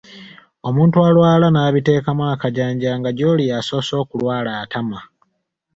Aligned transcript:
Omuntu 0.67 0.97
alwala 1.07 1.47
n’abiteekamu 1.51 2.23
akajanja 2.33 2.91
nga 2.99 3.09
gy’oli 3.17 3.43
y’asoose 3.51 3.91
okulwala 4.03 4.51
atama. 4.63 4.99